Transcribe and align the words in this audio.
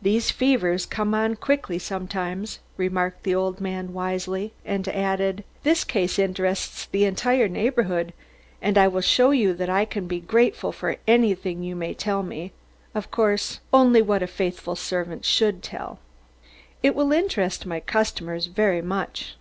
"These 0.00 0.30
fevers 0.30 0.86
come 0.86 1.14
on 1.16 1.34
quickly 1.34 1.80
sometimes," 1.80 2.60
remarked 2.76 3.24
the 3.24 3.34
old 3.34 3.60
man 3.60 3.92
wisely, 3.92 4.52
and 4.64 4.86
added: 4.86 5.42
"This 5.64 5.82
case 5.82 6.16
interests 6.16 6.86
the 6.86 7.04
entire 7.06 7.48
neighbourhood 7.48 8.12
and 8.62 8.78
I 8.78 8.86
will 8.86 9.00
show 9.00 9.32
you 9.32 9.52
that 9.54 9.68
I 9.68 9.84
can 9.84 10.06
be 10.06 10.20
grateful 10.20 10.70
for 10.70 10.94
anything 11.08 11.64
you 11.64 11.74
may 11.74 11.92
tell 11.92 12.22
me 12.22 12.52
of 12.94 13.10
course, 13.10 13.58
only 13.72 14.00
what 14.00 14.22
a 14.22 14.28
faithful 14.28 14.76
servant 14.76 15.26
could 15.38 15.60
tell. 15.64 15.98
It 16.80 16.94
will 16.94 17.12
interest 17.12 17.66
my 17.66 17.80
customers 17.80 18.46
very 18.46 18.80
much." 18.80 19.34